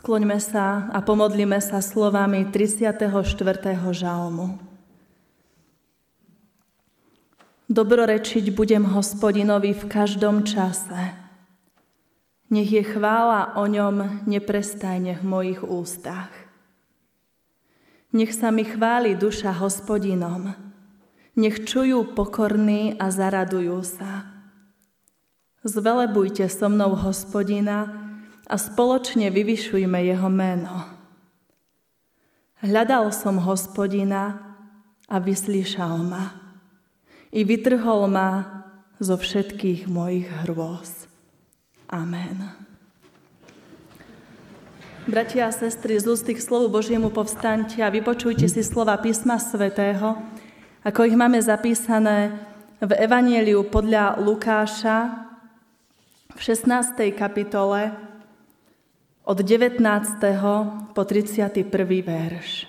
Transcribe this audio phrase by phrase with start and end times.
[0.00, 3.12] Skloňme sa a pomodlíme sa slovami 34.
[3.92, 4.56] žalmu.
[7.68, 10.96] Dobrorečiť budem hospodinovi v každom čase.
[12.48, 16.32] Nech je chvála o ňom neprestajne v mojich ústach.
[18.16, 20.56] Nech sa mi chváli duša hospodinom.
[21.36, 24.32] Nech čujú pokorní a zaradujú sa.
[25.60, 27.99] Zvelebujte so mnou hospodina,
[28.50, 30.90] a spoločne vyvyšujme jeho meno.
[32.66, 34.42] Hľadal som hospodina
[35.06, 36.34] a vyslíšal ma
[37.30, 38.58] i vytrhol ma
[38.98, 41.06] zo všetkých mojich hrôz.
[41.86, 42.42] Amen.
[45.06, 50.18] Bratia a sestry, z úst k slovu Božiemu povstaňte a vypočujte si slova písma svätého,
[50.84, 52.34] ako ich máme zapísané
[52.82, 55.30] v Evanieliu podľa Lukáša
[56.34, 57.16] v 16.
[57.16, 58.09] kapitole
[59.20, 59.84] od 19.
[60.96, 61.68] po 31.
[62.00, 62.64] verš.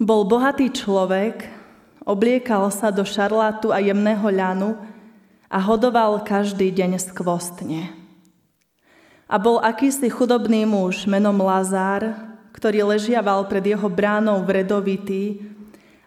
[0.00, 1.46] Bol bohatý človek,
[2.02, 4.74] obliekal sa do šarlátu a jemného ľanu
[5.46, 7.94] a hodoval každý deň skvostne.
[9.30, 12.10] A bol akýsi chudobný muž menom Lazár,
[12.50, 15.38] ktorý ležiaval pred jeho bránou vredovitý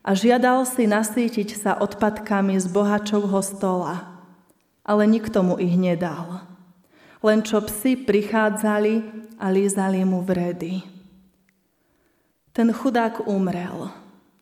[0.03, 4.19] a žiadal si nasýtiť sa odpadkami z bohačovho stola,
[4.83, 6.52] ale nikto mu ich nedal
[7.23, 8.93] len čo psi prichádzali
[9.39, 10.83] a lízali mu vredy.
[12.51, 13.89] Ten chudák umrel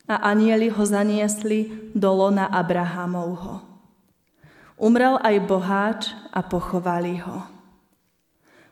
[0.09, 3.63] a anieli ho zaniesli do lona Abrahamovho.
[4.81, 6.01] Umrel aj boháč
[6.33, 7.45] a pochovali ho.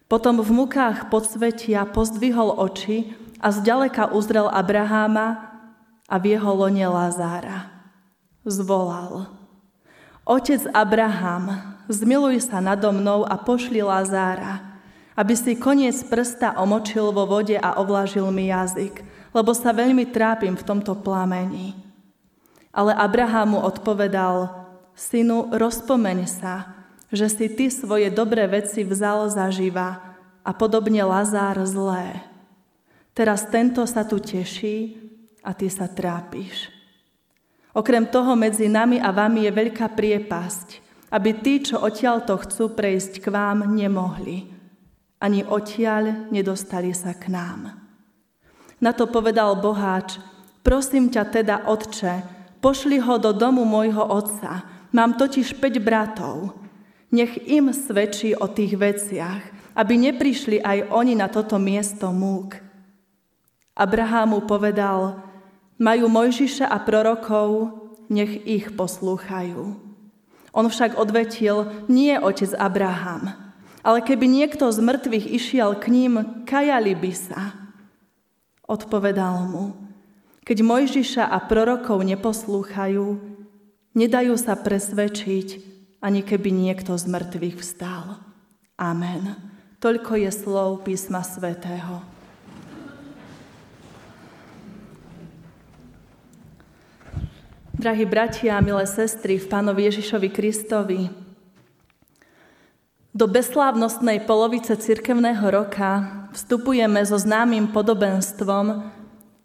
[0.10, 5.54] Potom v mukách podsvetia pozdvihol oči a zďaleka uzrel Abraháma
[6.10, 7.70] a v jeho lone Lazára.
[8.42, 9.30] Zvolal.
[10.26, 14.62] Otec Abraham, zmiluj sa nado mnou a pošli Lazára,
[15.18, 20.56] aby si koniec prsta omočil vo vode a ovlažil mi jazyk, lebo sa veľmi trápim
[20.56, 21.76] v tomto plamení.
[22.70, 24.54] Ale Abraham mu odpovedal,
[24.94, 29.98] synu, rozpomeň sa, že si ty svoje dobré veci vzal zaživa
[30.46, 32.22] a podobne Lazár zlé.
[33.18, 34.96] Teraz tento sa tu teší
[35.42, 36.70] a ty sa trápiš.
[37.74, 42.78] Okrem toho medzi nami a vami je veľká priepasť, aby tí, čo odtiaľ to chcú
[42.78, 44.46] prejsť k vám, nemohli.
[45.20, 47.76] Ani odtiaľ nedostali sa k nám.
[48.80, 50.22] Na to povedal boháč,
[50.64, 52.24] prosím ťa teda, otče,
[52.64, 54.64] pošli ho do domu môjho otca,
[54.96, 56.56] mám totiž 5 bratov.
[57.10, 62.62] Nech im svedčí o tých veciach, aby neprišli aj oni na toto miesto múk.
[63.74, 65.18] Abraham mu povedal,
[65.80, 67.74] majú Mojžiša a prorokov,
[68.12, 69.89] nech ich poslúchajú.
[70.54, 73.34] On však odvetil, nie otec Abraham,
[73.86, 76.14] ale keby niekto z mŕtvych išiel k ním,
[76.50, 77.42] kajali by sa.
[78.66, 79.74] Odpovedal mu,
[80.46, 83.22] keď Mojžiša a prorokov neposlúchajú,
[83.94, 88.18] nedajú sa presvedčiť, ani keby niekto z mŕtvych vstal.
[88.80, 89.36] Amen.
[89.84, 92.19] Toľko je slov písma svätého.
[97.80, 101.08] Drahí bratia a milé sestry v Pánovi Ježišovi Kristovi,
[103.16, 106.04] do beslávnostnej polovice cirkevného roka
[106.36, 108.84] vstupujeme so známym podobenstvom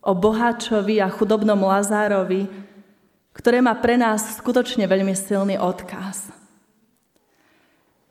[0.02, 2.50] o boháčovi a chudobnom Lazárovi,
[3.38, 6.34] ktoré má pre nás skutočne veľmi silný odkaz.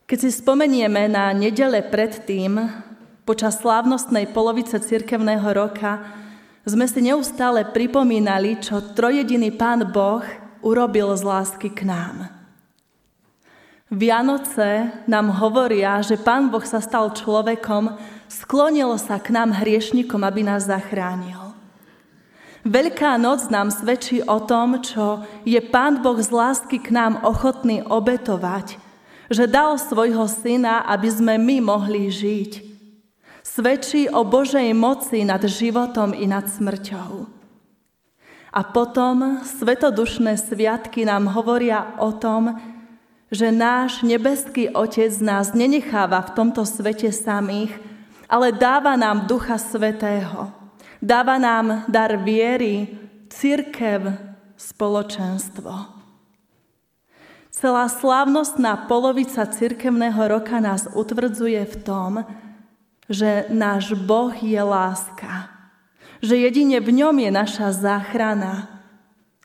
[0.08, 2.64] Keď si spomenieme na nedele predtým,
[3.28, 6.23] počas slávnostnej polovice cirkevného roka,
[6.64, 10.24] sme si neustále pripomínali, čo trojediný Pán Boh
[10.64, 12.32] urobil z lásky k nám.
[13.92, 17.94] Vianoce nám hovoria, že Pán Boh sa stal človekom,
[18.32, 21.54] sklonil sa k nám hriešnikom, aby nás zachránil.
[22.64, 27.84] Veľká noc nám svedčí o tom, čo je Pán Boh z lásky k nám ochotný
[27.84, 28.80] obetovať,
[29.28, 32.73] že dal svojho syna, aby sme my mohli žiť
[33.44, 37.28] svedčí o Božej moci nad životom i nad smrťou.
[38.54, 42.56] A potom svetodušné sviatky nám hovoria o tom,
[43.34, 47.74] že náš nebeský Otec nás nenecháva v tomto svete samých,
[48.30, 50.54] ale dáva nám Ducha Svetého.
[51.02, 52.88] Dáva nám dar viery,
[53.34, 54.14] církev,
[54.54, 55.74] spoločenstvo.
[57.50, 62.12] Celá slávnostná polovica cirkevného roka nás utvrdzuje v tom,
[63.10, 65.52] že náš Boh je láska,
[66.24, 68.74] že jedine v ňom je naša záchrana,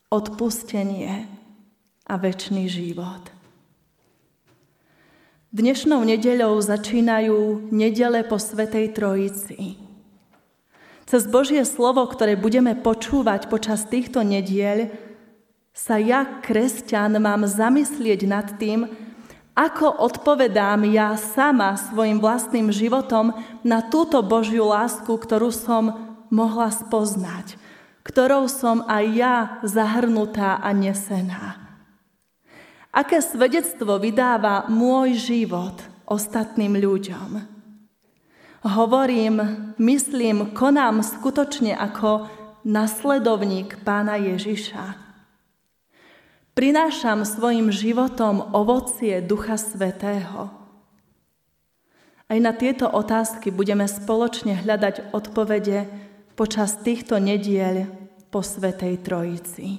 [0.09, 1.27] odpustenie
[2.07, 3.35] a väčší život.
[5.49, 9.81] Dnešnou nedeľou začínajú nedele po Svetej Trojici.
[11.09, 14.93] Cez Božie slovo, ktoré budeme počúvať počas týchto nediel,
[15.73, 18.93] sa ja, kresťan, mám zamyslieť nad tým,
[19.59, 23.35] ako odpovedám ja sama svojim vlastným životom
[23.67, 27.59] na túto Božiu lásku, ktorú som mohla spoznať,
[28.07, 31.59] ktorou som aj ja zahrnutá a nesená.
[32.95, 35.75] Aké svedectvo vydáva môj život
[36.07, 37.59] ostatným ľuďom?
[38.63, 39.43] Hovorím,
[39.79, 42.31] myslím, konám skutočne ako
[42.63, 45.08] nasledovník pána Ježiša.
[46.59, 50.51] Prinášam svojim životom ovocie Ducha Svetého.
[52.27, 55.87] Aj na tieto otázky budeme spoločne hľadať odpovede
[56.35, 57.87] počas týchto nediel
[58.35, 59.79] po Svetej Trojici.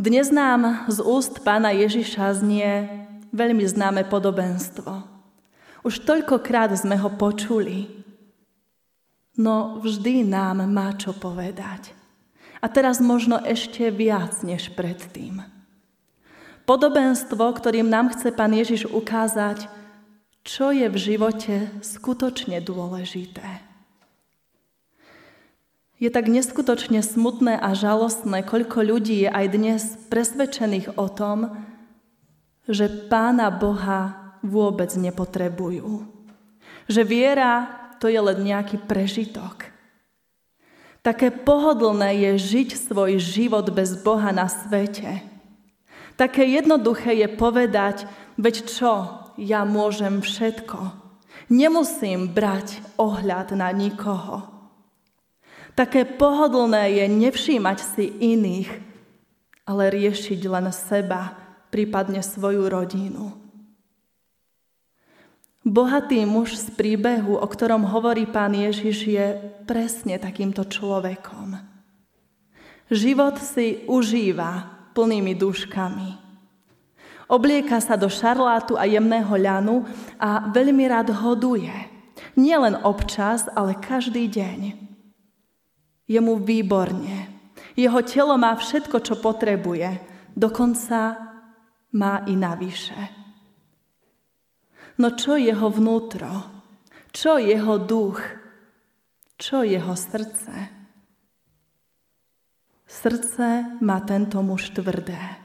[0.00, 2.88] Dnes nám z úst pána Ježiša znie
[3.36, 5.04] veľmi známe podobenstvo.
[5.84, 7.84] Už toľkokrát sme ho počuli,
[9.36, 11.99] no vždy nám má čo povedať.
[12.60, 15.40] A teraz možno ešte viac než predtým.
[16.68, 19.66] Podobenstvo, ktorým nám chce pán Ježiš ukázať,
[20.44, 23.64] čo je v živote skutočne dôležité.
[26.00, 31.52] Je tak neskutočne smutné a žalostné, koľko ľudí je aj dnes presvedčených o tom,
[32.64, 36.08] že Pána Boha vôbec nepotrebujú.
[36.88, 37.68] Že viera
[38.00, 39.69] to je len nejaký prežitok.
[41.00, 45.24] Také pohodlné je žiť svoj život bez Boha na svete.
[46.20, 48.04] Také jednoduché je povedať,
[48.36, 48.92] veď čo,
[49.40, 50.92] ja môžem všetko.
[51.48, 54.44] Nemusím brať ohľad na nikoho.
[55.72, 58.04] Také pohodlné je nevšímať si
[58.36, 58.68] iných,
[59.64, 61.32] ale riešiť len seba,
[61.72, 63.32] prípadne svoju rodinu.
[65.60, 69.26] Bohatý muž z príbehu, o ktorom hovorí pán Ježiš, je
[69.68, 71.52] presne takýmto človekom.
[72.88, 74.66] Život si užíva
[74.96, 76.16] plnými duškami.
[77.28, 79.84] Oblieka sa do šarlátu a jemného ľanu
[80.16, 81.70] a veľmi rád hoduje.
[82.40, 84.60] Nielen občas, ale každý deň.
[86.08, 87.30] Je mu výborne.
[87.76, 90.00] Jeho telo má všetko, čo potrebuje.
[90.32, 91.20] Dokonca
[91.94, 93.19] má i navyše.
[95.00, 96.28] No čo jeho vnútro?
[97.08, 98.20] Čo jeho duch?
[99.40, 100.52] Čo jeho srdce?
[102.84, 105.40] Srdce má tento muž tvrdé.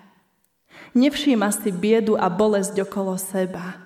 [0.92, 3.80] Nevšíma si biedu a bolesť okolo seba.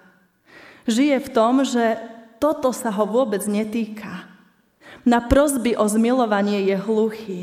[0.89, 2.01] Žije v tom, že
[2.41, 4.25] toto sa ho vôbec netýka.
[5.05, 7.41] Na prosby o zmilovanie je hluchý.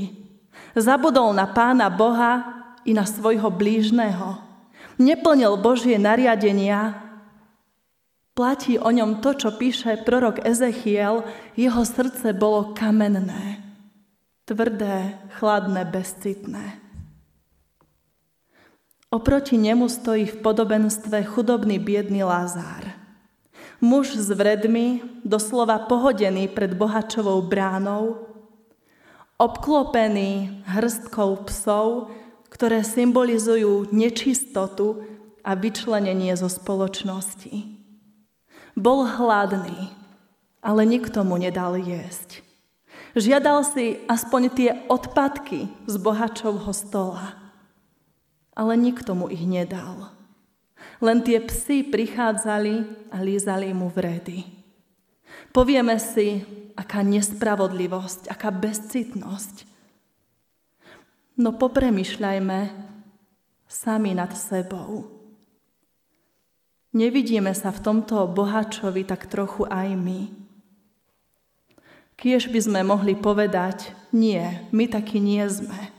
[0.74, 2.42] Zabudol na pána Boha
[2.82, 4.42] i na svojho blížneho.
[4.98, 7.05] Neplnil Božie nariadenia.
[8.36, 11.24] Platí o ňom to, čo píše prorok Ezechiel,
[11.56, 13.64] jeho srdce bolo kamenné,
[14.44, 16.76] tvrdé, chladné, bezcitné.
[19.08, 22.92] Oproti nemu stojí v podobenstve chudobný biedný Lázár.
[23.80, 28.20] Muž s vredmi, doslova pohodený pred bohačovou bránou,
[29.40, 32.12] obklopený hrstkou psov,
[32.52, 35.08] ktoré symbolizujú nečistotu
[35.40, 37.75] a vyčlenenie zo spoločnosti.
[38.76, 39.88] Bol hladný,
[40.60, 42.44] ale nikto mu nedal jesť.
[43.16, 47.32] Žiadal si aspoň tie odpadky z bohačovho stola,
[48.52, 50.12] ale nikto mu ich nedal.
[51.00, 54.44] Len tie psy prichádzali a lízali mu vredy.
[55.56, 56.44] Povieme si,
[56.76, 59.64] aká nespravodlivosť, aká bezcitnosť.
[61.40, 62.58] No popremýšľajme
[63.64, 65.15] sami nad sebou.
[66.94, 70.20] Nevidíme sa v tomto bohačovi tak trochu aj my.
[72.16, 74.40] Kiež by sme mohli povedať, nie,
[74.72, 75.92] my takí nie sme.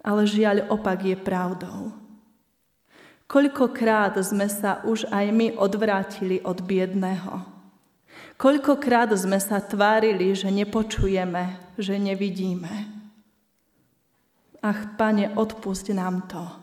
[0.00, 1.92] Ale žiaľ opak je pravdou.
[3.30, 7.46] Koľkokrát sme sa už aj my odvrátili od biedného.
[8.40, 12.72] Koľkokrát sme sa tvárili, že nepočujeme, že nevidíme.
[14.64, 16.59] Ach, pane, odpusť nám to.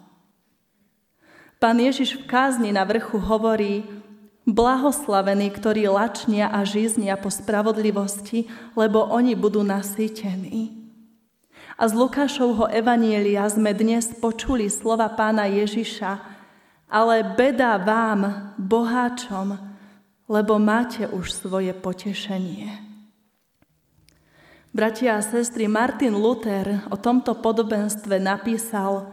[1.58, 3.82] Pán Ježiš v kázni na vrchu hovorí,
[4.46, 8.46] blahoslavení, ktorí lačnia a žiznia po spravodlivosti,
[8.78, 10.78] lebo oni budú nasýtení.
[11.78, 16.12] A z Lukášovho evanielia sme dnes počuli slova pána Ježiša,
[16.94, 19.58] ale beda vám, boháčom,
[20.30, 22.70] lebo máte už svoje potešenie.
[24.78, 29.10] Bratia a sestry, Martin Luther o tomto podobenstve napísal,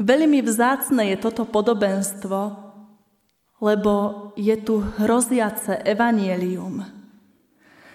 [0.00, 2.56] veľmi vzácne je toto podobenstvo,
[3.60, 3.94] lebo
[4.40, 6.88] je tu hroziace evanielium.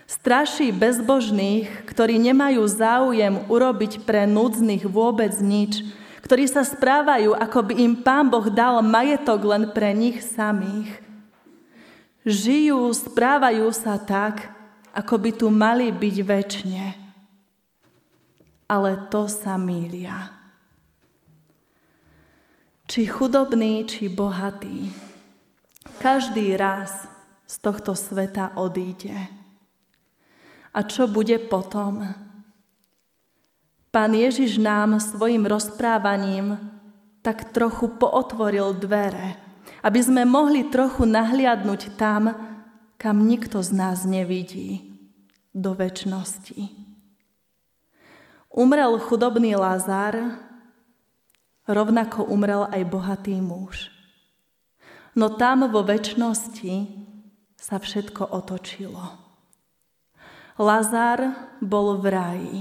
[0.05, 5.81] Straší bezbožných, ktorí nemajú záujem urobiť pre núdznych vôbec nič,
[6.21, 11.01] ktorí sa správajú, ako by im Pán Boh dal majetok len pre nich samých.
[12.25, 14.49] Žijú, správajú sa tak,
[14.93, 16.85] ako by tu mali byť väčšine.
[18.69, 20.34] Ale to sa mília.
[22.85, 24.93] Či chudobný, či bohatý,
[25.97, 27.09] každý raz
[27.49, 29.17] z tohto sveta odíde.
[30.69, 32.05] A čo bude potom?
[33.89, 36.61] Pán Ježiš nám svojim rozprávaním
[37.25, 39.33] tak trochu pootvoril dvere,
[39.81, 42.37] aby sme mohli trochu nahliadnúť tam,
[43.01, 44.93] kam nikto z nás nevidí,
[45.55, 46.85] do väčšnosti.
[48.53, 50.37] Umrel chudobný Lázar,
[51.65, 53.89] rovnako umrel aj bohatý muž.
[55.15, 56.73] No tam vo väčšnosti
[57.55, 59.25] sa všetko otočilo.
[60.55, 62.59] Lazar bol v raji.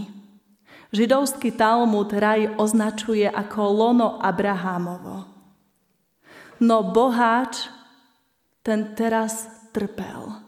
[0.94, 5.26] Židovský Talmud raj označuje ako lono Abrahámovo.
[6.62, 7.66] No boháč
[8.62, 10.38] ten teraz trpel.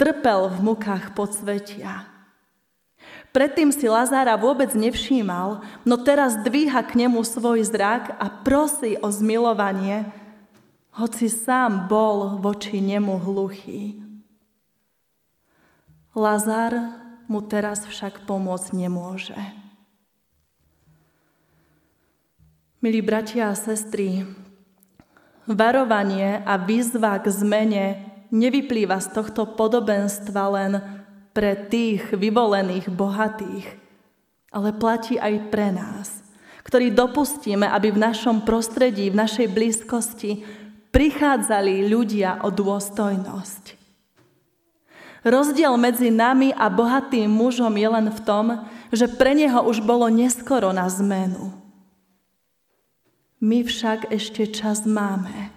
[0.00, 2.17] Trpel v mukách podsvetia.
[3.28, 9.12] Predtým si Lazára vôbec nevšímal, no teraz dvíha k nemu svoj zrak a prosí o
[9.12, 10.08] zmilovanie,
[10.96, 14.00] hoci sám bol voči nemu hluchý.
[16.16, 16.74] Lazar
[17.30, 19.38] mu teraz však pomôcť nemôže.
[22.82, 24.26] Milí bratia a sestry,
[25.46, 27.86] varovanie a výzva k zmene
[28.34, 30.72] nevyplýva z tohto podobenstva len
[31.32, 33.66] pre tých vyvolených bohatých,
[34.52, 36.24] ale platí aj pre nás,
[36.64, 40.44] ktorí dopustíme, aby v našom prostredí, v našej blízkosti
[40.92, 43.78] prichádzali ľudia o dôstojnosť.
[45.26, 48.46] Rozdiel medzi nami a bohatým mužom je len v tom,
[48.88, 51.52] že pre neho už bolo neskoro na zmenu.
[53.38, 55.52] My však ešte čas máme.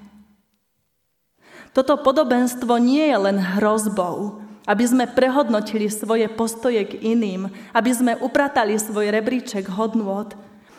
[1.72, 8.14] Toto podobenstvo nie je len hrozbou, aby sme prehodnotili svoje postoje k iným, aby sme
[8.20, 10.34] upratali svoj rebríček hodnôt,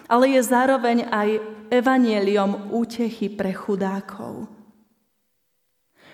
[0.06, 1.28] ale je zároveň aj
[1.72, 4.46] evanieliom útechy pre chudákov.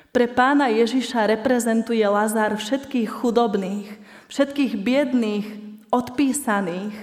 [0.09, 3.89] Pre pána Ježiša reprezentuje Lazár všetkých chudobných,
[4.33, 5.47] všetkých biedných,
[5.93, 6.97] odpísaných,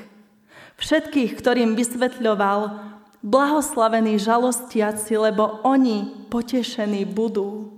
[0.81, 2.81] všetkých, ktorým vysvetľoval,
[3.22, 7.75] blahoslavení žalostiaci, lebo oni potešení budú.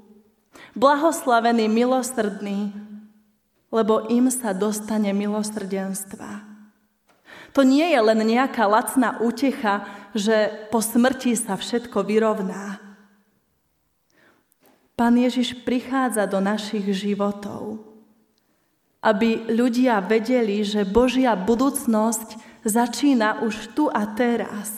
[0.77, 2.69] Blahoslavení milosrdní,
[3.73, 6.45] lebo im sa dostane milosrdenstva.
[7.57, 12.77] To nie je len nejaká lacná útecha, že po smrti sa všetko vyrovná.
[14.93, 17.81] Pán Ježiš prichádza do našich životov,
[19.01, 24.73] aby ľudia vedeli, že Božia budúcnosť začína už tu a teraz.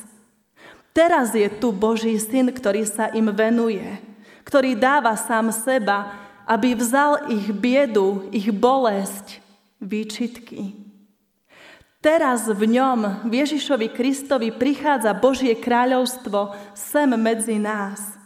[0.95, 4.08] Teraz je tu Boží syn, ktorý sa im venuje,
[4.49, 6.09] ktorý dáva sám seba,
[6.49, 9.37] aby vzal ich biedu, ich bolesť,
[9.77, 10.73] výčitky.
[12.01, 18.01] Teraz v ňom, v Ježišovi Kristovi, prichádza Božie kráľovstvo sem medzi nás–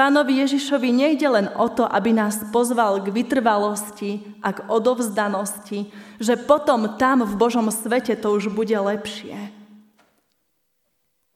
[0.00, 6.40] Pánovi Ježišovi nejde len o to, aby nás pozval k vytrvalosti a k odovzdanosti, že
[6.40, 9.36] potom tam v Božom svete to už bude lepšie.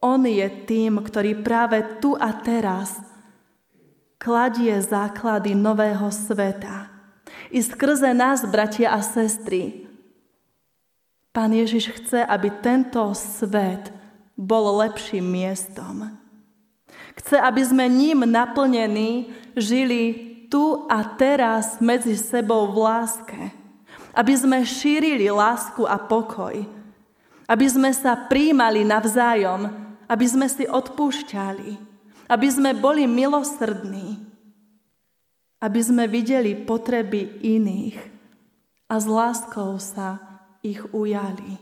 [0.00, 3.04] On je tým, ktorý práve tu a teraz
[4.18, 6.90] kladie základy nového sveta.
[7.50, 9.84] I skrze nás, bratia a sestry,
[11.34, 13.90] Pán Ježiš chce, aby tento svet
[14.38, 16.14] bol lepším miestom.
[17.18, 20.14] Chce, aby sme ním naplnení žili
[20.46, 23.40] tu a teraz medzi sebou v láske.
[24.14, 26.54] Aby sme šírili lásku a pokoj.
[27.50, 29.74] Aby sme sa príjmali navzájom.
[30.06, 31.93] Aby sme si odpúšťali.
[32.28, 34.20] Aby sme boli milosrdní.
[35.60, 37.96] Aby sme videli potreby iných
[38.88, 40.20] a s láskou sa
[40.60, 41.56] ich ujali.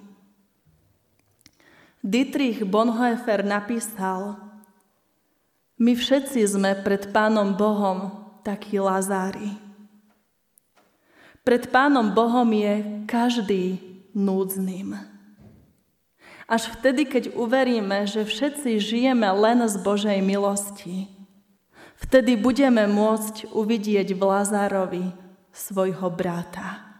[2.02, 4.34] Dietrich Bonhoeffer napísal,
[5.78, 8.10] my všetci sme pred Pánom Bohom
[8.42, 9.54] takí Lazári.
[11.46, 13.78] Pred Pánom Bohom je každý
[14.14, 15.11] núdznym.
[16.52, 21.08] Až vtedy, keď uveríme, že všetci žijeme len z Božej milosti,
[21.96, 25.04] vtedy budeme môcť uvidieť v Lazárovi
[25.48, 26.92] svojho brata.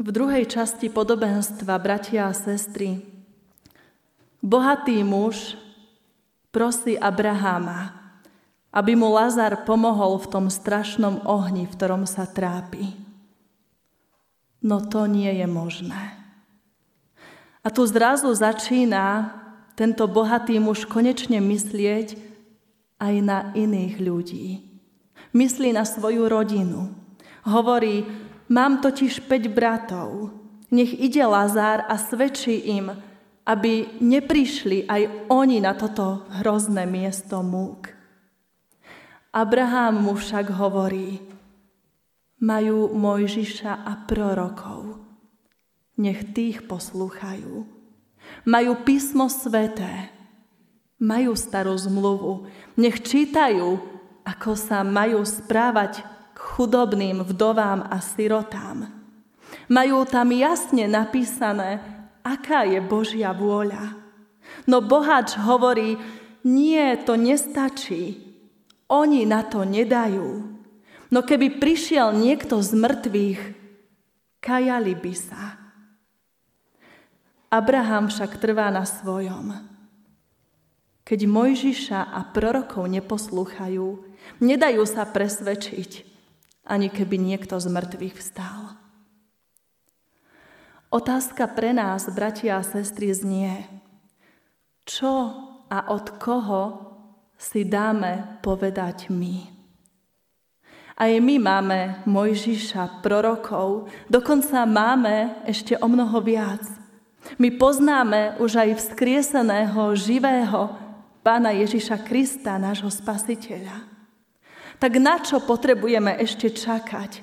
[0.00, 3.04] V druhej časti podobenstva, bratia a sestry,
[4.40, 5.60] Bohatý muž
[6.48, 7.94] prosí Abraháma,
[8.72, 13.01] aby mu Lazar pomohol v tom strašnom ohni, v ktorom sa trápi.
[14.62, 16.16] No to nie je možné.
[17.62, 19.34] A tu zrazu začína
[19.74, 22.18] tento bohatý muž konečne myslieť
[23.02, 24.46] aj na iných ľudí.
[25.34, 26.94] Myslí na svoju rodinu.
[27.42, 28.06] Hovorí,
[28.46, 30.30] mám totiž 5 bratov.
[30.70, 32.94] Nech ide Lazár a svedčí im,
[33.42, 37.90] aby neprišli aj oni na toto hrozné miesto múk.
[39.34, 41.18] Abraham mu však hovorí,
[42.42, 44.98] majú Mojžiša a prorokov.
[45.94, 47.62] Nech tých poslúchajú.
[48.42, 50.10] Majú písmo sveté.
[50.98, 52.50] Majú starú zmluvu.
[52.74, 53.78] Nech čítajú,
[54.26, 56.02] ako sa majú správať
[56.34, 58.90] k chudobným vdovám a sirotám.
[59.70, 61.78] Majú tam jasne napísané,
[62.26, 63.94] aká je Božia vôľa.
[64.66, 65.98] No boháč hovorí,
[66.42, 68.18] nie, to nestačí.
[68.90, 70.51] Oni na to nedajú.
[71.12, 73.42] No keby prišiel niekto z mŕtvych,
[74.40, 75.60] kajali by sa.
[77.52, 79.52] Abraham však trvá na svojom.
[81.04, 84.08] Keď Mojžiša a prorokov neposlúchajú,
[84.40, 86.08] nedajú sa presvedčiť,
[86.64, 88.80] ani keby niekto z mŕtvych vstal.
[90.88, 93.68] Otázka pre nás, bratia a sestry, znie,
[94.88, 95.28] čo
[95.68, 96.62] a od koho
[97.36, 99.61] si dáme povedať my.
[100.92, 106.62] Aj my máme Mojžiša, prorokov, dokonca máme ešte o mnoho viac.
[107.38, 110.74] My poznáme už aj vzkrieseného, živého
[111.22, 113.88] Pána Ježiša Krista, nášho spasiteľa.
[114.82, 117.22] Tak na čo potrebujeme ešte čakať,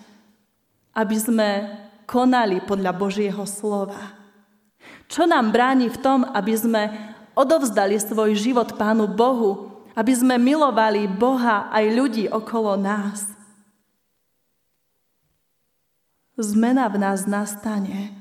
[0.96, 1.50] aby sme
[2.08, 4.16] konali podľa Božieho slova?
[5.12, 6.84] Čo nám bráni v tom, aby sme
[7.36, 13.39] odovzdali svoj život Pánu Bohu aby sme milovali Boha aj ľudí okolo nás.
[16.40, 18.16] Zmena v nás nastane,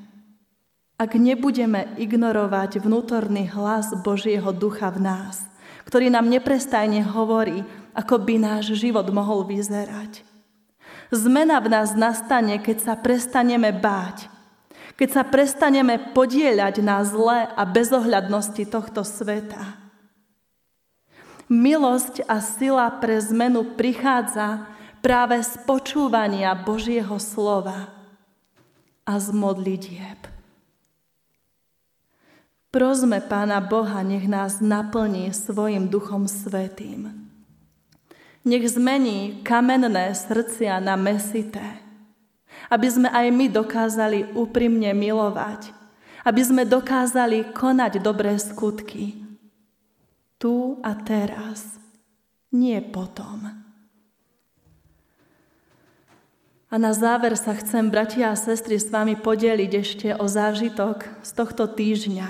[0.99, 5.47] ak nebudeme ignorovať vnútorný hlas Božieho ducha v nás,
[5.87, 7.63] ktorý nám neprestajne hovorí,
[7.95, 10.27] ako by náš život mohol vyzerať.
[11.15, 14.27] Zmena v nás nastane, keď sa prestaneme báť,
[14.99, 19.79] keď sa prestaneme podieľať na zle a bezohľadnosti tohto sveta
[21.47, 24.67] Milosť a sila pre zmenu prichádza
[24.99, 27.98] práve z počúvania Božieho slova
[29.09, 30.21] a z modlitieb.
[32.69, 37.33] Prosme Pána Boha, nech nás naplní svojim Duchom Svetým.
[38.45, 41.81] Nech zmení kamenné srdcia na mesité,
[42.69, 45.73] aby sme aj my dokázali úprimne milovať,
[46.29, 49.17] aby sme dokázali konať dobré skutky,
[50.37, 51.81] tu a teraz,
[52.53, 53.68] nie potom.
[56.69, 61.31] A na záver sa chcem, bratia a sestry, s vami podeliť ešte o zážitok z
[61.33, 62.29] tohto týždňa,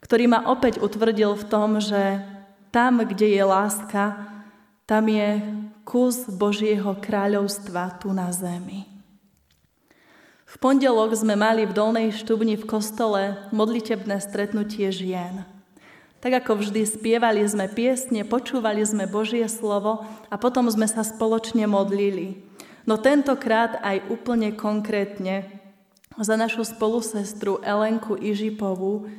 [0.00, 2.24] ktorý ma opäť utvrdil v tom, že
[2.72, 4.16] tam, kde je láska,
[4.88, 5.44] tam je
[5.84, 8.88] kus Božieho kráľovstva tu na zemi.
[10.48, 15.44] V pondelok sme mali v Dolnej štubni v kostole modlitebné stretnutie žien–
[16.18, 21.70] tak ako vždy spievali sme piesne, počúvali sme Božie slovo a potom sme sa spoločne
[21.70, 22.42] modlili.
[22.88, 25.44] No tentokrát aj úplne konkrétne
[26.16, 29.12] za našu spolusestru Elenku Ižipovú,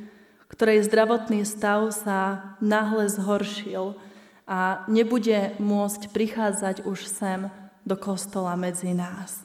[0.50, 3.94] ktorej zdravotný stav sa náhle zhoršil
[4.42, 7.46] a nebude môcť prichádzať už sem
[7.86, 9.38] do kostola medzi nás.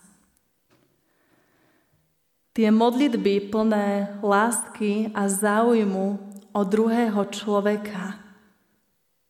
[2.57, 6.17] Tie modlitby plné lásky a záujmu
[6.49, 8.17] o druhého človeka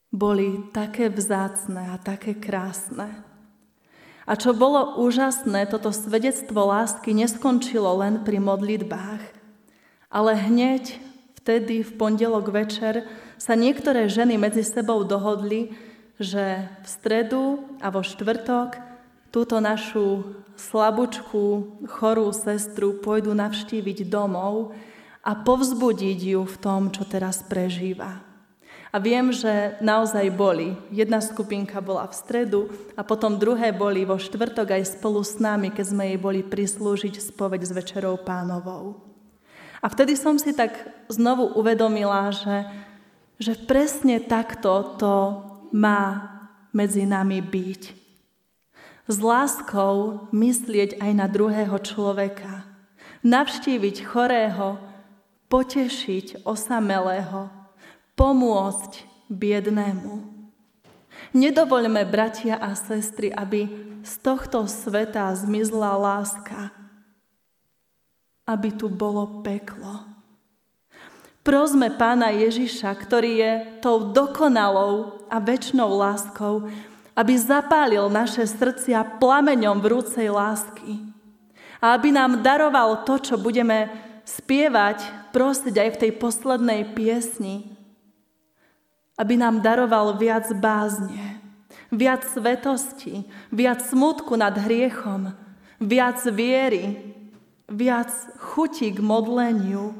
[0.07, 3.24] boli také vzácne a také krásne.
[4.25, 9.21] A čo bolo úžasné, toto svedectvo lásky neskončilo len pri modlitbách,
[10.09, 10.97] ale hneď
[11.37, 13.05] vtedy v pondelok večer
[13.37, 15.77] sa niektoré ženy medzi sebou dohodli,
[16.17, 18.81] že v stredu a vo štvrtok
[19.29, 24.71] túto našu slabúčku, chorú sestru pôjdu navštíviť domov
[25.21, 28.34] a povzbudiť ju v tom, čo teraz prežíva.
[28.95, 30.71] A viem, že naozaj boli.
[30.87, 35.67] Jedna skupinka bola v stredu a potom druhé boli vo štvrtok aj spolu s nami,
[35.67, 39.03] keď sme jej boli prislúžiť spoveď s Večerou pánovou.
[39.83, 40.79] A vtedy som si tak
[41.11, 42.71] znovu uvedomila, že,
[43.35, 45.43] že presne takto to
[45.75, 46.31] má
[46.71, 47.81] medzi nami byť.
[49.11, 52.63] S láskou myslieť aj na druhého človeka.
[53.27, 54.79] Navštíviť chorého,
[55.51, 57.51] potešiť osamelého,
[58.15, 60.35] pomôcť biednému.
[61.35, 63.67] Nedovoľme, bratia a sestry, aby
[64.03, 66.71] z tohto sveta zmizla láska,
[68.47, 70.07] aby tu bolo peklo.
[71.45, 76.65] Prosme Pána Ježiša, ktorý je tou dokonalou a väčšnou láskou,
[77.13, 81.05] aby zapálil naše srdcia plameňom vrúcej lásky
[81.77, 83.93] a aby nám daroval to, čo budeme
[84.25, 87.74] spievať, prosiť aj v tej poslednej piesni,
[89.15, 91.39] aby nám daroval viac bázne,
[91.91, 95.31] viac svetosti, viac smutku nad hriechom,
[95.79, 97.15] viac viery,
[97.71, 99.95] viac chuti k modleniu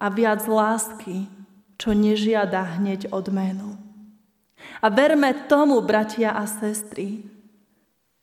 [0.00, 1.28] a viac lásky,
[1.78, 3.78] čo nežiada hneď odmenu.
[4.82, 7.22] A verme tomu, bratia a sestry,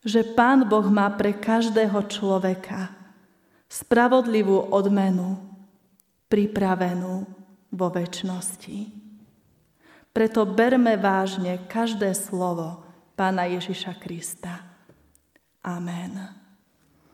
[0.05, 2.91] že Pán Boh má pre každého človeka
[3.71, 5.39] spravodlivú odmenu
[6.29, 7.25] pripravenú
[7.73, 9.04] vo väčšnosti.
[10.15, 12.79] Preto berme vážne každé slovo
[13.19, 14.63] Pána Ježiša Krista.
[15.59, 16.44] Amen.